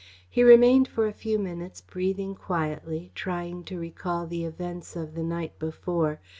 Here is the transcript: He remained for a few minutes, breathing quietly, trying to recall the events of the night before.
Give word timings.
He 0.27 0.41
remained 0.41 0.87
for 0.87 1.05
a 1.05 1.13
few 1.13 1.37
minutes, 1.37 1.79
breathing 1.79 2.33
quietly, 2.33 3.11
trying 3.13 3.63
to 3.65 3.77
recall 3.77 4.25
the 4.25 4.45
events 4.45 4.95
of 4.95 5.13
the 5.13 5.21
night 5.21 5.59
before. 5.59 6.19